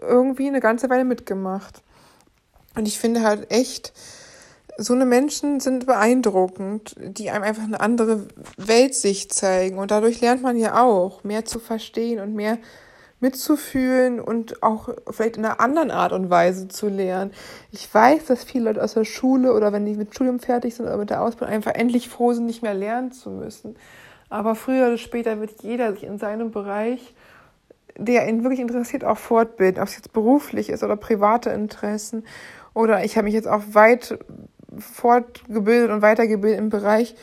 irgendwie 0.00 0.48
eine 0.48 0.60
ganze 0.60 0.90
Weile 0.90 1.04
mitgemacht. 1.04 1.82
Und 2.74 2.86
ich 2.86 2.98
finde 2.98 3.22
halt 3.22 3.50
echt, 3.50 3.92
so 4.78 4.94
eine 4.94 5.04
Menschen 5.04 5.60
sind 5.60 5.86
beeindruckend, 5.86 6.94
die 6.98 7.30
einem 7.30 7.44
einfach 7.44 7.64
eine 7.64 7.80
andere 7.80 8.26
Weltsicht 8.56 9.32
zeigen. 9.32 9.78
Und 9.78 9.90
dadurch 9.90 10.20
lernt 10.20 10.42
man 10.42 10.56
ja 10.56 10.82
auch, 10.82 11.24
mehr 11.24 11.44
zu 11.44 11.58
verstehen 11.58 12.20
und 12.20 12.34
mehr 12.34 12.58
mitzufühlen 13.22 14.20
und 14.20 14.62
auch 14.62 14.90
vielleicht 15.10 15.36
in 15.36 15.44
einer 15.44 15.60
anderen 15.60 15.90
Art 15.90 16.12
und 16.12 16.28
Weise 16.28 16.68
zu 16.68 16.88
lernen. 16.88 17.30
Ich 17.70 17.92
weiß, 17.92 18.26
dass 18.26 18.44
viele 18.44 18.64
Leute 18.64 18.82
aus 18.82 18.94
der 18.94 19.04
Schule 19.04 19.54
oder 19.54 19.72
wenn 19.72 19.86
die 19.86 19.94
mit 19.94 20.14
Studium 20.14 20.40
fertig 20.40 20.74
sind 20.74 20.86
oder 20.86 20.96
mit 20.96 21.10
der 21.10 21.22
Ausbildung 21.22 21.54
einfach 21.54 21.74
endlich 21.74 22.08
froh 22.08 22.32
sind, 22.32 22.46
nicht 22.46 22.62
mehr 22.62 22.74
lernen 22.74 23.12
zu 23.12 23.30
müssen. 23.30 23.76
Aber 24.28 24.54
früher 24.54 24.88
oder 24.88 24.98
später 24.98 25.40
wird 25.40 25.62
jeder 25.62 25.92
sich 25.92 26.04
in 26.04 26.18
seinem 26.18 26.50
Bereich, 26.50 27.14
der 27.96 28.28
ihn 28.28 28.42
wirklich 28.42 28.60
interessiert, 28.60 29.04
auch 29.04 29.18
fortbilden, 29.18 29.80
ob 29.80 29.88
es 29.88 29.96
jetzt 29.96 30.12
beruflich 30.12 30.70
ist 30.70 30.82
oder 30.82 30.96
private 30.96 31.50
Interessen. 31.50 32.24
Oder 32.74 33.04
ich 33.04 33.16
habe 33.16 33.26
mich 33.26 33.34
jetzt 33.34 33.48
auch 33.48 33.62
weit 33.72 34.18
fortgebildet 34.78 35.90
und 35.90 36.02
weitergebildet 36.02 36.58
im 36.58 36.70
Bereich 36.70 37.14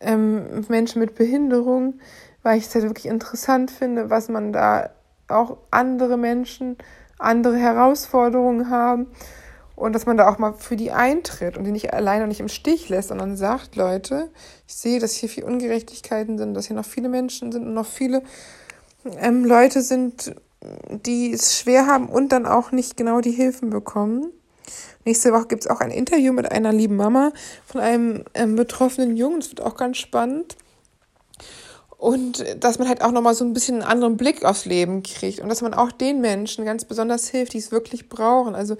ähm, 0.00 0.64
Menschen 0.68 1.00
mit 1.00 1.14
Behinderung, 1.14 1.94
weil 2.42 2.58
ich 2.58 2.66
es 2.66 2.74
halt 2.74 2.84
wirklich 2.84 3.06
interessant 3.06 3.70
finde, 3.70 4.10
was 4.10 4.28
man 4.28 4.52
da 4.52 4.90
auch 5.30 5.58
andere 5.70 6.16
Menschen 6.16 6.76
andere 7.20 7.56
Herausforderungen 7.56 8.70
haben 8.70 9.08
und 9.76 9.94
dass 9.94 10.06
man 10.06 10.16
da 10.16 10.28
auch 10.28 10.38
mal 10.38 10.54
für 10.54 10.76
die 10.76 10.90
eintritt 10.90 11.56
und 11.56 11.64
die 11.64 11.72
nicht 11.72 11.92
alleine 11.92 12.24
und 12.24 12.28
nicht 12.28 12.40
im 12.40 12.48
Stich 12.48 12.88
lässt, 12.88 13.08
sondern 13.08 13.36
sagt, 13.36 13.76
Leute, 13.76 14.30
ich 14.66 14.74
sehe, 14.74 15.00
dass 15.00 15.14
hier 15.14 15.28
viele 15.28 15.46
Ungerechtigkeiten 15.46 16.38
sind, 16.38 16.54
dass 16.54 16.66
hier 16.66 16.76
noch 16.76 16.84
viele 16.84 17.08
Menschen 17.08 17.52
sind 17.52 17.66
und 17.66 17.74
noch 17.74 17.86
viele 17.86 18.22
ähm, 19.18 19.44
Leute 19.44 19.82
sind, 19.82 20.34
die 20.90 21.32
es 21.32 21.58
schwer 21.58 21.86
haben 21.86 22.08
und 22.08 22.32
dann 22.32 22.46
auch 22.46 22.72
nicht 22.72 22.96
genau 22.96 23.20
die 23.20 23.30
Hilfen 23.30 23.70
bekommen. 23.70 24.26
Nächste 25.06 25.32
Woche 25.32 25.46
gibt 25.46 25.64
es 25.64 25.70
auch 25.70 25.80
ein 25.80 25.90
Interview 25.90 26.32
mit 26.34 26.52
einer 26.52 26.72
lieben 26.72 26.96
Mama 26.96 27.32
von 27.64 27.80
einem 27.80 28.24
ähm, 28.34 28.56
betroffenen 28.56 29.16
Jungen. 29.16 29.40
Das 29.40 29.48
wird 29.48 29.62
auch 29.62 29.76
ganz 29.76 29.96
spannend. 29.96 30.56
Und 32.00 32.42
dass 32.58 32.78
man 32.78 32.88
halt 32.88 33.02
auch 33.02 33.12
nochmal 33.12 33.34
so 33.34 33.44
ein 33.44 33.52
bisschen 33.52 33.82
einen 33.82 33.90
anderen 33.90 34.16
Blick 34.16 34.42
aufs 34.42 34.64
Leben 34.64 35.02
kriegt 35.02 35.40
und 35.40 35.50
dass 35.50 35.60
man 35.60 35.74
auch 35.74 35.92
den 35.92 36.22
Menschen 36.22 36.64
ganz 36.64 36.86
besonders 36.86 37.28
hilft, 37.28 37.52
die 37.52 37.58
es 37.58 37.72
wirklich 37.72 38.08
brauchen. 38.08 38.54
Also 38.54 38.78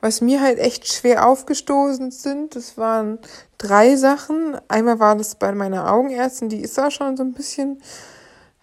was 0.00 0.20
mir 0.20 0.40
halt 0.40 0.60
echt 0.60 0.86
schwer 0.86 1.26
aufgestoßen 1.26 2.12
sind, 2.12 2.54
das 2.54 2.78
waren 2.78 3.18
drei 3.58 3.96
Sachen. 3.96 4.56
Einmal 4.68 5.00
war 5.00 5.16
das 5.16 5.34
bei 5.34 5.50
meiner 5.50 5.92
Augenärztin, 5.92 6.48
die 6.48 6.60
ist 6.60 6.78
da 6.78 6.92
schon 6.92 7.16
so 7.16 7.24
ein 7.24 7.32
bisschen, 7.32 7.82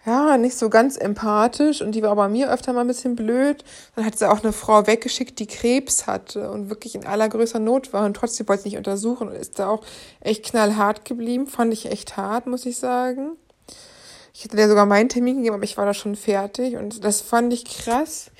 ja, 0.06 0.38
nicht 0.38 0.56
so 0.56 0.70
ganz 0.70 0.96
empathisch 0.96 1.82
und 1.82 1.92
die 1.94 2.02
war 2.02 2.16
bei 2.16 2.30
mir 2.30 2.50
öfter 2.50 2.72
mal 2.72 2.80
ein 2.80 2.86
bisschen 2.86 3.14
blöd. 3.14 3.62
Dann 3.94 4.06
hat 4.06 4.18
sie 4.18 4.26
auch 4.26 4.42
eine 4.42 4.54
Frau 4.54 4.86
weggeschickt, 4.86 5.38
die 5.38 5.46
Krebs 5.46 6.06
hatte 6.06 6.50
und 6.50 6.70
wirklich 6.70 6.94
in 6.94 7.04
allergrößter 7.04 7.58
Not 7.58 7.92
war 7.92 8.06
und 8.06 8.14
trotzdem 8.14 8.48
wollte 8.48 8.62
sie 8.62 8.70
nicht 8.70 8.78
untersuchen 8.78 9.28
und 9.28 9.34
ist 9.34 9.58
da 9.58 9.68
auch 9.68 9.84
echt 10.20 10.46
knallhart 10.46 11.04
geblieben. 11.04 11.46
Fand 11.46 11.74
ich 11.74 11.90
echt 11.90 12.16
hart, 12.16 12.46
muss 12.46 12.64
ich 12.64 12.78
sagen. 12.78 13.36
Ich 14.38 14.44
hätte 14.44 14.56
dir 14.56 14.68
sogar 14.68 14.86
meinen 14.86 15.08
Termin 15.08 15.38
gegeben, 15.38 15.56
aber 15.56 15.64
ich 15.64 15.76
war 15.76 15.84
da 15.84 15.92
schon 15.92 16.14
fertig 16.14 16.76
und 16.76 17.02
das 17.02 17.22
fand 17.22 17.52
ich 17.52 17.64
krass. 17.64 18.30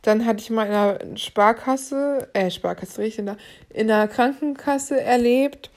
Dann 0.00 0.24
hatte 0.24 0.40
ich 0.40 0.48
mal 0.48 0.64
in 0.66 0.72
einer 0.72 1.18
Sparkasse, 1.18 2.30
äh, 2.32 2.50
Sparkasse 2.50 3.02
richtig, 3.02 3.18
in 3.18 3.26
der, 3.26 3.36
der 3.98 4.08
Krankenkasse 4.08 4.98
erlebt, 4.98 5.70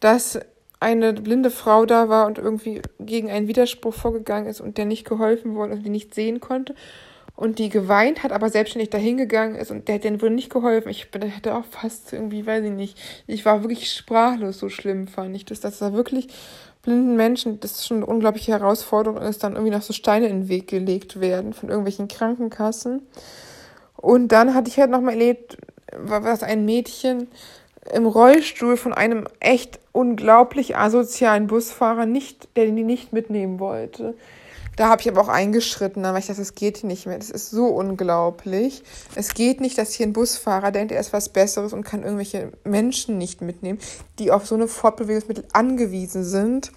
dass 0.00 0.38
eine 0.78 1.14
blinde 1.14 1.50
Frau 1.50 1.86
da 1.86 2.10
war 2.10 2.26
und 2.26 2.36
irgendwie 2.36 2.82
gegen 3.00 3.30
einen 3.30 3.48
Widerspruch 3.48 3.94
vorgegangen 3.94 4.46
ist 4.46 4.60
und 4.60 4.76
der 4.76 4.84
nicht 4.84 5.06
geholfen 5.06 5.54
wurde 5.54 5.72
und 5.72 5.86
die 5.86 5.90
nicht 5.90 6.14
sehen 6.14 6.40
konnte 6.40 6.74
und 7.38 7.60
die 7.60 7.68
geweint 7.68 8.24
hat, 8.24 8.32
aber 8.32 8.50
selbstständig 8.50 8.90
dahingegangen 8.90 9.54
ist 9.54 9.70
und 9.70 9.86
der 9.86 10.00
denen 10.00 10.20
wurde 10.20 10.34
nicht 10.34 10.50
geholfen. 10.50 10.88
Ich 10.88 11.12
bin, 11.12 11.22
hätte 11.22 11.54
auch 11.54 11.64
fast 11.64 12.12
irgendwie, 12.12 12.44
weiß 12.44 12.64
ich 12.64 12.72
nicht, 12.72 12.98
ich 13.28 13.44
war 13.44 13.62
wirklich 13.62 13.92
sprachlos, 13.92 14.58
so 14.58 14.68
schlimm 14.68 15.06
fand 15.06 15.36
ich 15.36 15.44
das, 15.44 15.60
dass 15.60 15.78
da 15.78 15.92
wirklich 15.92 16.28
blinden 16.82 17.16
Menschen, 17.16 17.60
das 17.60 17.72
ist 17.72 17.86
schon 17.86 17.98
eine 17.98 18.06
unglaubliche 18.06 18.52
Herausforderung 18.52 19.20
ist, 19.20 19.42
dann 19.42 19.54
irgendwie 19.54 19.74
noch 19.74 19.82
so 19.82 19.92
Steine 19.92 20.28
in 20.28 20.42
den 20.42 20.48
Weg 20.48 20.68
gelegt 20.68 21.20
werden 21.20 21.52
von 21.52 21.68
irgendwelchen 21.68 22.08
Krankenkassen. 22.08 23.02
Und 23.96 24.28
dann 24.28 24.54
hatte 24.54 24.70
ich 24.70 24.78
halt 24.78 24.90
noch 24.90 25.00
mal 25.00 25.12
erlebt, 25.12 25.58
was 25.96 26.42
ein 26.42 26.64
Mädchen 26.64 27.28
im 27.92 28.06
Rollstuhl 28.06 28.76
von 28.76 28.92
einem 28.92 29.26
echt 29.40 29.80
unglaublich 29.92 30.76
asozialen 30.76 31.46
Busfahrer 31.46 32.06
nicht, 32.06 32.48
der 32.56 32.66
die 32.66 32.84
nicht 32.84 33.12
mitnehmen 33.12 33.58
wollte. 33.58 34.14
Da 34.78 34.88
habe 34.88 35.02
ich 35.02 35.08
aber 35.08 35.20
auch 35.20 35.28
eingeschritten, 35.28 36.04
weil 36.04 36.18
ich 36.18 36.28
dachte, 36.28 36.38
das 36.38 36.54
geht 36.54 36.84
nicht 36.84 37.04
mehr. 37.04 37.18
Das 37.18 37.30
ist 37.30 37.50
so 37.50 37.66
unglaublich. 37.66 38.84
Es 39.16 39.34
geht 39.34 39.60
nicht, 39.60 39.76
dass 39.76 39.92
hier 39.92 40.06
ein 40.06 40.12
Busfahrer 40.12 40.70
denkt, 40.70 40.92
er 40.92 41.00
ist 41.00 41.12
was 41.12 41.30
Besseres 41.30 41.72
und 41.72 41.82
kann 41.82 42.04
irgendwelche 42.04 42.52
Menschen 42.62 43.18
nicht 43.18 43.40
mitnehmen, 43.40 43.80
die 44.20 44.30
auf 44.30 44.46
so 44.46 44.54
eine 44.54 44.68
Fortbewegungsmittel 44.68 45.46
angewiesen 45.52 46.22
sind. 46.22 46.70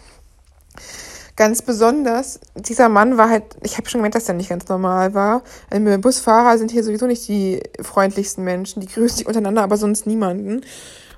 Ganz 1.35 1.61
besonders, 1.61 2.39
dieser 2.55 2.89
Mann 2.89 3.17
war 3.17 3.29
halt, 3.29 3.43
ich 3.61 3.77
habe 3.77 3.87
schon 3.87 3.99
gemerkt, 3.99 4.15
dass 4.15 4.27
er 4.27 4.33
nicht 4.33 4.49
ganz 4.49 4.67
normal 4.67 5.13
war. 5.13 5.43
Also 5.69 5.99
Busfahrer 5.99 6.57
sind 6.57 6.71
hier 6.71 6.83
sowieso 6.83 7.05
nicht 7.05 7.27
die 7.27 7.61
freundlichsten 7.79 8.43
Menschen, 8.43 8.81
die 8.81 8.87
grüßen 8.87 9.17
sich 9.19 9.27
untereinander, 9.27 9.61
aber 9.61 9.77
sonst 9.77 10.07
niemanden. 10.07 10.61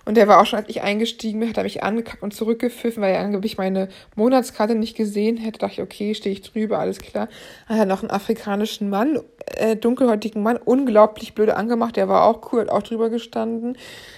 Und 0.05 0.15
der 0.17 0.27
war 0.27 0.41
auch 0.41 0.45
schon, 0.45 0.59
als 0.59 0.69
ich 0.69 0.81
eingestiegen 0.81 1.39
bin, 1.39 1.49
hat 1.49 1.57
er 1.57 1.63
mich 1.63 1.81
angekackt 1.81 2.21
und 2.23 2.33
zurückgepfiffen, 2.33 3.01
weil 3.01 3.15
er 3.15 3.21
angeblich 3.21 3.57
meine 3.57 3.87
Monatskarte 4.15 4.75
nicht 4.75 4.97
gesehen 4.97 5.37
hätte. 5.37 5.59
Da 5.59 5.67
dachte 5.67 5.81
ich, 5.81 5.87
okay, 5.87 6.13
stehe 6.13 6.33
ich 6.33 6.41
drüber, 6.41 6.79
alles 6.79 6.99
klar. 6.99 7.29
Dann 7.67 7.77
hat 7.77 7.83
er 7.83 7.87
noch 7.87 8.01
einen 8.01 8.11
afrikanischen 8.11 8.89
Mann, 8.89 9.19
äh, 9.55 9.77
dunkelhäutigen 9.77 10.43
Mann, 10.43 10.57
unglaublich 10.57 11.33
blöde 11.35 11.55
angemacht. 11.55 11.95
Der 11.95 12.09
war 12.09 12.25
auch 12.25 12.51
cool, 12.51 12.61
hat 12.61 12.69
auch 12.69 12.83
drüber 12.83 13.09
gestanden. 13.09 13.77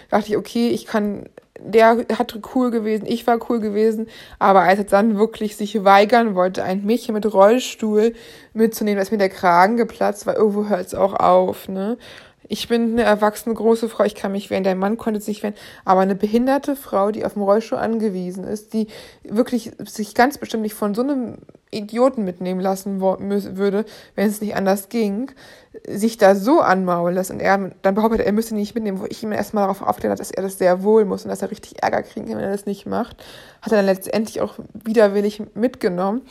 Da 0.09 0.17
dachte 0.17 0.31
ich, 0.31 0.37
okay, 0.37 0.69
ich 0.69 0.85
kann 0.85 1.29
der 1.59 2.05
hat 2.17 2.37
cool 2.53 2.69
gewesen, 2.69 3.05
ich 3.07 3.25
war 3.27 3.39
cool 3.49 3.59
gewesen, 3.59 4.07
aber 4.39 4.61
als 4.61 4.79
er 4.79 4.85
dann 4.85 5.17
wirklich 5.17 5.55
sich 5.55 5.83
weigern 5.83 6.35
wollte, 6.35 6.63
ein 6.63 6.85
Mädchen 6.85 7.13
mit 7.13 7.31
Rollstuhl 7.31 8.13
mitzunehmen, 8.53 9.01
ist 9.01 9.11
mir 9.11 9.17
der 9.17 9.29
Kragen 9.29 9.77
geplatzt, 9.77 10.27
weil 10.27 10.35
irgendwo 10.35 10.67
hört 10.67 10.87
es 10.87 10.95
auch 10.95 11.13
auf, 11.13 11.69
ne? 11.69 11.97
Ich 12.47 12.67
bin 12.67 12.93
eine 12.93 13.03
erwachsene 13.03 13.55
große 13.55 13.89
Frau, 13.89 14.03
ich 14.03 14.15
kann 14.15 14.31
mich 14.31 14.49
wehren, 14.49 14.63
der 14.63 14.75
Mann 14.75 14.97
konnte 14.97 15.19
sich 15.19 15.43
wehren, 15.43 15.55
aber 15.83 16.01
eine 16.01 16.15
behinderte 16.15 16.75
Frau, 16.75 17.11
die 17.11 17.25
auf 17.25 17.33
dem 17.33 17.41
Rollstuhl 17.41 17.77
angewiesen 17.77 18.43
ist, 18.43 18.73
die 18.73 18.87
wirklich 19.23 19.71
sich 19.85 20.13
ganz 20.13 20.37
bestimmt 20.37 20.63
nicht 20.63 20.75
von 20.75 20.93
so 20.93 21.01
einem 21.01 21.37
Idioten 21.71 22.23
mitnehmen 22.23 22.61
lassen 22.61 23.01
würde, 23.01 23.85
wenn 24.15 24.27
es 24.27 24.41
nicht 24.41 24.55
anders 24.55 24.89
ging, 24.89 25.31
sich 25.87 26.17
da 26.17 26.35
so 26.35 26.61
anmaulen 26.61 27.15
lässt 27.15 27.31
und 27.31 27.41
er 27.41 27.71
dann 27.81 27.95
behauptet, 27.95 28.21
er 28.21 28.31
müsste 28.31 28.55
nicht 28.55 28.75
mitnehmen, 28.75 28.99
wo 28.99 29.05
ich 29.05 29.21
ihm 29.23 29.31
erstmal 29.31 29.63
darauf 29.63 29.81
aufklärt 29.81 30.11
habe, 30.11 30.19
dass 30.19 30.31
er 30.31 30.43
das 30.43 30.57
sehr 30.57 30.83
wohl 30.83 31.05
muss 31.05 31.23
und 31.23 31.29
dass 31.29 31.41
er 31.41 31.51
richtig 31.51 31.83
Ärger 31.83 32.03
kriegen 32.03 32.27
kann, 32.27 32.37
wenn 32.37 32.45
er 32.45 32.51
das 32.51 32.65
nicht 32.65 32.85
macht, 32.85 33.23
hat 33.61 33.71
er 33.71 33.77
dann 33.77 33.85
letztendlich 33.85 34.41
auch 34.41 34.55
widerwillig 34.73 35.43
mitgenommen. 35.53 36.21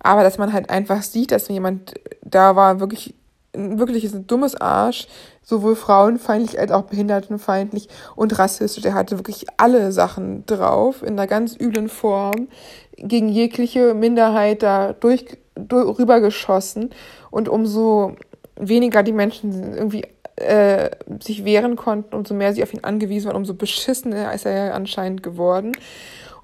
Aber 0.00 0.22
dass 0.22 0.38
man 0.38 0.52
halt 0.52 0.70
einfach 0.70 1.02
sieht, 1.02 1.32
dass 1.32 1.48
jemand 1.48 1.94
da 2.22 2.54
war, 2.54 2.80
wirklich 2.80 3.14
wirklich 3.54 4.04
ist 4.04 4.14
ein 4.14 4.26
dummes 4.26 4.54
Arsch, 4.54 5.06
sowohl 5.42 5.76
frauenfeindlich 5.76 6.58
als 6.58 6.70
auch 6.70 6.82
behindertenfeindlich 6.82 7.88
und 8.16 8.38
rassistisch. 8.38 8.84
Er 8.84 8.94
hatte 8.94 9.18
wirklich 9.18 9.46
alle 9.56 9.92
Sachen 9.92 10.46
drauf 10.46 11.02
in 11.02 11.18
einer 11.18 11.26
ganz 11.26 11.56
üblen 11.58 11.88
Form 11.88 12.48
gegen 12.96 13.28
jegliche 13.28 13.94
Minderheit 13.94 14.62
da 14.62 14.92
durch, 14.92 15.38
durch 15.54 15.98
rübergeschossen 15.98 16.90
und 17.30 17.48
umso 17.48 18.16
weniger 18.56 19.02
die 19.02 19.12
Menschen 19.12 19.74
irgendwie 19.74 20.04
äh, 20.36 20.90
sich 21.20 21.44
wehren 21.44 21.76
konnten, 21.76 22.14
umso 22.14 22.34
mehr 22.34 22.54
sie 22.54 22.62
auf 22.62 22.72
ihn 22.72 22.84
angewiesen 22.84 23.26
waren, 23.26 23.36
umso 23.36 23.54
beschissener 23.54 24.32
ist 24.32 24.46
er 24.46 24.66
ja 24.66 24.72
anscheinend 24.72 25.22
geworden. 25.22 25.72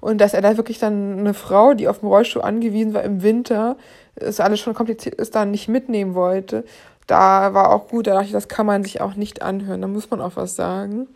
Und 0.01 0.21
dass 0.21 0.33
er 0.33 0.41
da 0.41 0.55
wirklich 0.57 0.79
dann 0.79 1.19
eine 1.19 1.33
Frau, 1.33 1.73
die 1.73 1.87
auf 1.87 1.99
dem 1.99 2.07
Rollstuhl 2.07 2.41
angewiesen 2.41 2.93
war 2.93 3.03
im 3.03 3.21
Winter, 3.21 3.75
ist 4.15 4.39
alles 4.39 4.59
schon 4.59 4.73
kompliziert 4.73 5.15
ist, 5.15 5.35
dann 5.35 5.51
nicht 5.51 5.67
mitnehmen 5.67 6.13
wollte 6.13 6.63
da 7.09 7.53
war 7.53 7.71
auch 7.71 7.87
gut, 7.87 8.07
da 8.07 8.13
dachte 8.13 8.27
ich, 8.27 8.31
das 8.31 8.47
kann 8.47 8.65
man 8.65 8.83
sich 8.83 9.01
auch 9.01 9.15
nicht 9.15 9.41
anhören, 9.41 9.81
da 9.81 9.87
muss 9.87 10.09
man 10.09 10.21
auch 10.21 10.35
was 10.35 10.55
sagen. 10.55 11.07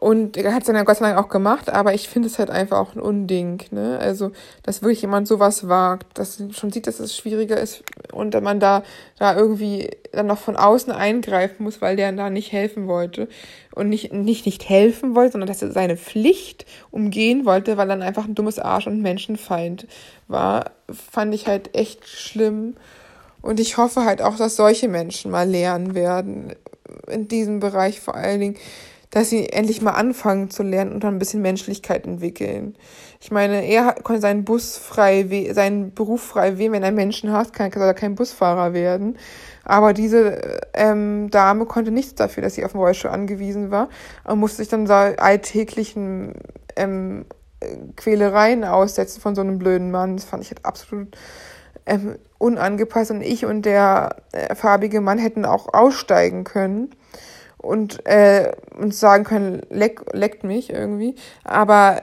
Und 0.00 0.36
er 0.36 0.54
hat 0.54 0.60
es 0.60 0.66
dann 0.68 0.76
ja 0.76 0.84
Gott 0.84 0.98
sei 0.98 1.06
Dank 1.06 1.18
auch 1.18 1.28
gemacht, 1.28 1.70
aber 1.70 1.92
ich 1.92 2.08
finde 2.08 2.28
es 2.28 2.38
halt 2.38 2.50
einfach 2.50 2.78
auch 2.78 2.94
ein 2.94 3.00
Unding, 3.00 3.64
ne? 3.72 3.98
Also, 4.00 4.30
dass 4.62 4.80
wirklich 4.80 5.02
jemand 5.02 5.26
sowas 5.26 5.66
wagt, 5.66 6.18
dass 6.18 6.40
schon 6.52 6.70
sieht, 6.70 6.86
dass 6.86 7.00
es 7.00 7.16
schwieriger 7.16 7.58
ist 7.58 7.82
und 8.12 8.40
man 8.40 8.60
da, 8.60 8.84
da 9.18 9.34
irgendwie 9.36 9.90
dann 10.12 10.28
noch 10.28 10.38
von 10.38 10.56
außen 10.56 10.92
eingreifen 10.92 11.64
muss, 11.64 11.80
weil 11.80 11.96
der 11.96 12.12
da 12.12 12.30
nicht 12.30 12.52
helfen 12.52 12.86
wollte. 12.86 13.28
Und 13.74 13.88
nicht, 13.88 14.12
nicht, 14.12 14.46
nicht 14.46 14.68
helfen 14.68 15.16
wollte, 15.16 15.32
sondern 15.32 15.48
dass 15.48 15.62
er 15.62 15.72
seine 15.72 15.96
Pflicht 15.96 16.64
umgehen 16.92 17.44
wollte, 17.44 17.76
weil 17.76 17.88
er 17.90 17.96
dann 17.96 18.06
einfach 18.06 18.24
ein 18.24 18.36
dummes 18.36 18.60
Arsch 18.60 18.86
und 18.86 19.02
Menschenfeind 19.02 19.88
war, 20.28 20.70
fand 20.90 21.34
ich 21.34 21.48
halt 21.48 21.76
echt 21.76 22.06
schlimm. 22.06 22.76
Und 23.42 23.60
ich 23.60 23.76
hoffe 23.76 24.04
halt 24.04 24.22
auch, 24.22 24.36
dass 24.36 24.56
solche 24.56 24.88
Menschen 24.88 25.30
mal 25.30 25.48
lernen 25.48 25.94
werden, 25.94 26.54
in 27.08 27.28
diesem 27.28 27.60
Bereich 27.60 28.00
vor 28.00 28.14
allen 28.14 28.40
Dingen, 28.40 28.56
dass 29.10 29.30
sie 29.30 29.48
endlich 29.48 29.80
mal 29.80 29.92
anfangen 29.92 30.50
zu 30.50 30.62
lernen 30.62 30.92
und 30.92 31.02
dann 31.02 31.14
ein 31.14 31.18
bisschen 31.18 31.40
Menschlichkeit 31.40 32.06
entwickeln. 32.06 32.76
Ich 33.20 33.30
meine, 33.30 33.66
er 33.66 33.94
konnte 33.94 34.20
seinen 34.20 34.44
Bus 34.44 34.76
frei, 34.76 35.26
seinen 35.52 35.94
Beruf 35.94 36.22
frei 36.22 36.58
wählen. 36.58 36.72
Wenn 36.72 36.82
er 36.82 36.92
Menschen 36.92 37.32
hasst, 37.32 37.54
kann, 37.54 37.72
er 37.72 37.94
kein 37.94 38.14
Busfahrer 38.14 38.74
werden. 38.74 39.16
Aber 39.64 39.94
diese 39.94 40.60
ähm, 40.74 41.30
Dame 41.30 41.64
konnte 41.64 41.90
nichts 41.90 42.14
dafür, 42.16 42.42
dass 42.42 42.54
sie 42.54 42.64
auf 42.64 42.72
den 42.72 42.80
Rollstuhl 42.80 43.10
angewiesen 43.10 43.70
war 43.70 43.88
und 44.24 44.38
musste 44.40 44.58
sich 44.58 44.68
dann 44.68 44.86
so 44.86 44.92
alltäglichen 44.92 46.34
ähm, 46.76 47.24
Quälereien 47.96 48.64
aussetzen 48.64 49.20
von 49.20 49.34
so 49.34 49.40
einem 49.40 49.58
blöden 49.58 49.90
Mann. 49.90 50.16
Das 50.16 50.26
fand 50.26 50.44
ich 50.44 50.50
halt 50.50 50.64
absolut 50.64 51.16
ähm, 51.88 52.16
unangepasst 52.38 53.10
und 53.10 53.22
ich 53.22 53.44
und 53.44 53.62
der 53.62 54.16
äh, 54.32 54.54
farbige 54.54 55.00
Mann 55.00 55.18
hätten 55.18 55.44
auch 55.44 55.72
aussteigen 55.72 56.44
können 56.44 56.90
und 57.58 58.06
äh, 58.06 58.52
uns 58.78 59.00
sagen 59.00 59.24
können, 59.24 59.62
leck, 59.70 60.02
leckt 60.12 60.44
mich 60.44 60.70
irgendwie, 60.70 61.16
aber 61.44 62.00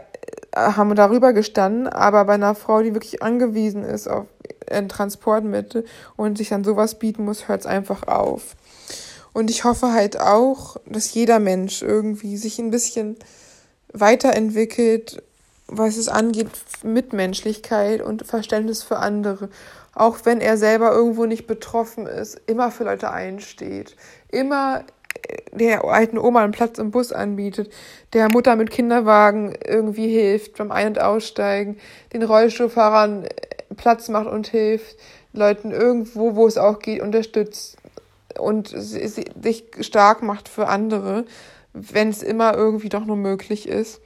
äh, 0.52 0.60
haben 0.60 0.93
darüber 0.95 1.34
gestanden, 1.34 1.88
aber 1.88 2.26
bei 2.26 2.34
einer 2.34 2.56
Frau, 2.56 2.82
die 2.82 2.93
wirklich 2.93 3.24
angewiesen 3.24 3.84
ist 3.84 4.08
auf 4.08 4.26
ein 4.69 4.89
Transportmittel 4.89 5.86
und 6.15 6.38
sich 6.38 6.50
dann 6.50 6.63
sowas 6.63 7.00
bieten 7.00 7.24
muss, 7.24 7.48
hört 7.48 7.62
es 7.62 7.65
einfach 7.67 8.08
auf. 8.08 8.56
Und 9.32 9.50
ich 9.50 9.63
hoffe 9.63 9.91
halt 9.91 10.19
auch, 10.19 10.78
dass 10.86 11.13
jeder 11.13 11.39
Mensch 11.39 11.82
irgendwie 11.82 12.38
sich 12.38 12.58
ein 12.58 12.71
bisschen 12.71 13.17
weiterentwickelt 13.91 15.21
was 15.67 15.97
es 15.97 16.08
angeht, 16.08 16.49
Mitmenschlichkeit 16.84 18.01
und 18.01 18.25
Verständnis 18.25 18.84
für 18.84 18.97
andere. 18.97 19.49
Auch 19.93 20.19
wenn 20.23 20.41
er 20.41 20.58
selber 20.58 20.91
irgendwo 20.91 21.25
nicht 21.25 21.47
betroffen 21.47 22.06
ist, 22.06 22.39
immer 22.47 22.71
für 22.71 22.84
Leute 22.84 23.12
einsteht. 23.12 23.95
Immer 24.30 24.84
der 25.51 25.86
alten 25.86 26.17
Oma 26.17 26.43
einen 26.43 26.51
Platz 26.51 26.78
im 26.78 26.91
Bus 26.91 27.12
anbietet, 27.12 27.71
der 28.13 28.30
Mutter 28.30 28.56
mit 28.56 28.69
Kinderwagen 28.69 29.56
irgendwie 29.65 30.10
hilft 30.10 30.58
beim 30.58 30.71
Ein- 30.71 30.89
und 30.89 31.01
Aussteigen, 31.01 31.78
den 32.13 32.23
Rollstuhlfahrern 32.23 33.28
Platz 33.78 34.10
macht 34.10 34.28
und 34.28 34.47
hilft, 34.47 34.97
Leuten 35.34 35.71
irgendwo, 35.71 36.36
wo 36.36 36.47
es 36.47 36.58
auch 36.58 36.80
geht, 36.80 37.01
unterstützt 37.01 37.78
und 38.38 38.67
sich 38.69 39.65
stark 39.82 40.21
macht 40.21 40.49
für 40.49 40.67
andere, 40.67 41.25
wenn 41.73 42.10
es 42.10 42.21
immer 42.21 42.56
irgendwie 42.56 42.89
doch 42.89 43.06
nur 43.06 43.17
möglich 43.17 43.67
ist 43.67 44.01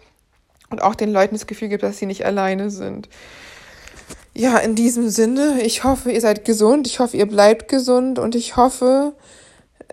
und 0.69 0.81
auch 0.81 0.95
den 0.95 1.11
Leuten 1.11 1.35
das 1.35 1.47
Gefühl 1.47 1.69
gibt, 1.69 1.83
dass 1.83 1.97
sie 1.97 2.05
nicht 2.05 2.25
alleine 2.25 2.69
sind. 2.69 3.09
Ja, 4.33 4.57
in 4.57 4.75
diesem 4.75 5.09
Sinne, 5.09 5.61
ich 5.63 5.83
hoffe, 5.83 6.11
ihr 6.11 6.21
seid 6.21 6.45
gesund, 6.45 6.87
ich 6.87 6.99
hoffe, 6.99 7.17
ihr 7.17 7.27
bleibt 7.27 7.67
gesund 7.67 8.19
und 8.19 8.35
ich 8.35 8.55
hoffe, 8.55 9.13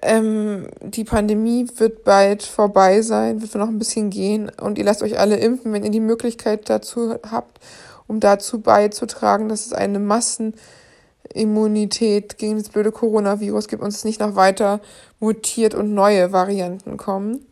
ähm, 0.03 0.69
die 0.81 1.05
Pandemie 1.05 1.67
wird 1.77 2.05
bald 2.05 2.43
vorbei 2.43 3.01
sein, 3.03 3.41
wird 3.41 3.55
noch 3.55 3.69
ein 3.69 3.79
bisschen 3.79 4.11
gehen 4.11 4.51
und 4.61 4.77
ihr 4.79 4.85
lasst 4.85 5.03
euch 5.03 5.19
alle 5.19 5.37
impfen, 5.37 5.73
wenn 5.73 5.85
ihr 5.85 5.91
die 5.91 6.01
Möglichkeit 6.01 6.69
dazu 6.69 7.15
habt, 7.29 7.61
um 8.07 8.21
dazu 8.21 8.61
beizutragen, 8.61 9.49
dass 9.49 9.67
es 9.67 9.73
eine 9.73 9.99
Massenimmunität 9.99 12.39
gegen 12.39 12.59
das 12.59 12.69
blöde 12.69 12.93
Coronavirus 12.93 13.67
gibt 13.69 13.83
und 13.83 13.89
es 13.89 14.05
nicht 14.05 14.21
noch 14.21 14.37
weiter 14.37 14.81
mutiert 15.19 15.75
und 15.75 15.95
neue 15.95 16.33
Varianten 16.33 16.99
kommen. 16.99 17.47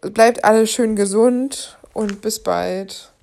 Bleibt 0.00 0.44
alle 0.44 0.66
schön 0.66 0.96
gesund 0.96 1.78
und 1.94 2.20
bis 2.20 2.42
bald. 2.42 3.13